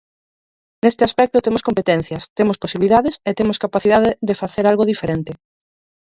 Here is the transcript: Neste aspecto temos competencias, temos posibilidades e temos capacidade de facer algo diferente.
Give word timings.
Neste 0.83 1.03
aspecto 1.09 1.43
temos 1.45 1.65
competencias, 1.67 2.21
temos 2.37 2.59
posibilidades 2.63 3.15
e 3.29 3.31
temos 3.39 3.61
capacidade 3.65 4.09
de 4.27 4.39
facer 4.41 4.63
algo 4.67 4.89
diferente. 4.91 5.31